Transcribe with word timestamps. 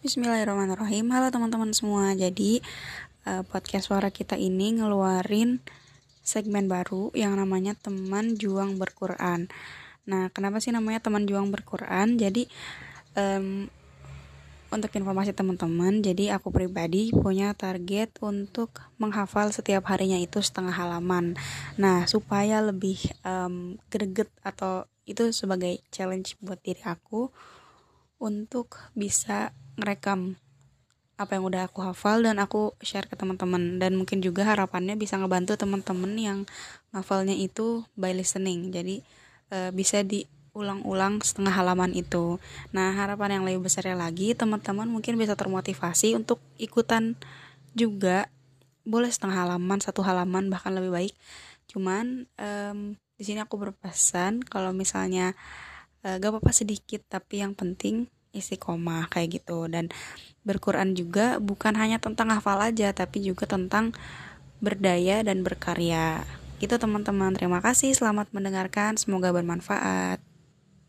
Bismillahirrahmanirrahim. 0.00 1.12
Halo 1.12 1.28
teman-teman 1.28 1.76
semua. 1.76 2.16
Jadi 2.16 2.64
uh, 3.28 3.44
podcast 3.44 3.92
suara 3.92 4.08
kita 4.08 4.32
ini 4.32 4.80
ngeluarin 4.80 5.60
segmen 6.24 6.72
baru 6.72 7.12
yang 7.12 7.36
namanya 7.36 7.76
teman 7.76 8.32
juang 8.40 8.80
berquran. 8.80 9.52
Nah, 10.08 10.32
kenapa 10.32 10.56
sih 10.64 10.72
namanya 10.72 11.04
teman 11.04 11.28
juang 11.28 11.52
berquran? 11.52 12.16
Jadi 12.16 12.48
um, 13.12 13.68
untuk 14.72 14.88
informasi 14.88 15.36
teman-teman, 15.36 16.00
jadi 16.00 16.32
aku 16.40 16.48
pribadi 16.48 17.12
punya 17.12 17.52
target 17.52 18.16
untuk 18.24 18.80
menghafal 18.96 19.52
setiap 19.52 19.84
harinya 19.92 20.16
itu 20.16 20.40
setengah 20.40 20.72
halaman. 20.72 21.36
Nah, 21.76 22.08
supaya 22.08 22.64
lebih 22.64 23.04
um, 23.20 23.76
greget 23.92 24.32
atau 24.40 24.88
itu 25.04 25.28
sebagai 25.36 25.84
challenge 25.92 26.40
buat 26.40 26.56
diri 26.64 26.88
aku 26.88 27.28
untuk 28.20 28.80
bisa 28.92 29.52
ngerekam 29.80 30.36
apa 31.20 31.36
yang 31.36 31.44
udah 31.44 31.68
aku 31.68 31.84
hafal 31.84 32.24
dan 32.24 32.40
aku 32.40 32.72
share 32.80 33.04
ke 33.04 33.12
teman-teman. 33.12 33.76
Dan 33.76 34.00
mungkin 34.00 34.24
juga 34.24 34.48
harapannya 34.48 34.96
bisa 34.96 35.20
ngebantu 35.20 35.60
teman-teman 35.60 36.12
yang 36.16 36.38
ngafalnya 36.96 37.36
itu 37.36 37.84
by 37.92 38.16
listening. 38.16 38.72
Jadi 38.72 39.04
e, 39.52 39.68
bisa 39.76 40.00
diulang-ulang 40.00 41.20
setengah 41.20 41.52
halaman 41.52 41.92
itu. 41.92 42.40
Nah 42.72 42.96
harapan 42.96 43.36
yang 43.40 43.44
lebih 43.44 43.68
besarnya 43.68 44.00
lagi 44.00 44.32
teman-teman 44.32 44.88
mungkin 44.88 45.20
bisa 45.20 45.36
termotivasi 45.36 46.16
untuk 46.16 46.40
ikutan 46.56 47.20
juga. 47.76 48.32
Boleh 48.88 49.12
setengah 49.12 49.44
halaman 49.44 49.76
satu 49.84 50.00
halaman 50.00 50.48
bahkan 50.48 50.72
lebih 50.72 50.88
baik. 50.88 51.14
Cuman 51.68 52.24
um, 52.40 52.96
di 53.20 53.28
sini 53.28 53.44
aku 53.44 53.60
berpesan 53.60 54.40
kalau 54.40 54.72
misalnya 54.72 55.36
uh, 56.08 56.16
gak 56.16 56.32
apa-apa 56.32 56.56
sedikit 56.56 57.04
tapi 57.12 57.44
yang 57.44 57.52
penting 57.52 58.08
istiqomah 58.32 59.10
kayak 59.10 59.42
gitu. 59.42 59.66
Dan 59.66 59.90
berquran 60.46 60.94
juga 60.96 61.36
bukan 61.42 61.76
hanya 61.76 62.00
tentang 62.00 62.32
hafal 62.32 62.60
aja 62.62 62.94
tapi 62.96 63.20
juga 63.20 63.44
tentang 63.44 63.92
berdaya 64.62 65.24
dan 65.26 65.42
berkarya. 65.42 66.22
Gitu 66.62 66.76
teman-teman. 66.76 67.34
Terima 67.34 67.58
kasih. 67.64 67.96
Selamat 67.96 68.30
mendengarkan. 68.30 69.00
Semoga 69.00 69.32
bermanfaat 69.32 70.29